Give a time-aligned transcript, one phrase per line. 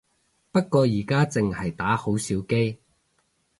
[0.51, 2.79] 不過而家淨係打好少機